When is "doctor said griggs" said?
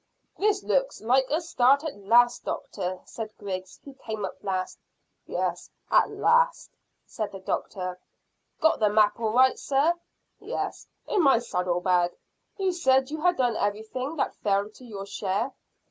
2.43-3.79